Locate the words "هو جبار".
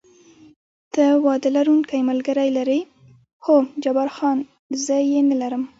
3.45-4.09